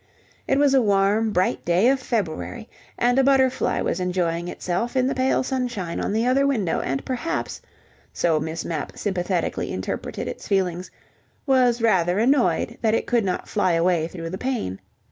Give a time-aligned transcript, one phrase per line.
[0.47, 2.67] It was a warm, bright day of February,
[2.97, 7.05] and a butterfly was enjoying itself in the pale sunshine on the other window, and
[7.05, 7.61] perhaps
[8.11, 10.89] (so Miss Mapp sympathetically interpreted its feelings)
[11.45, 14.79] was rather annoyed that it could not fly away through the pane.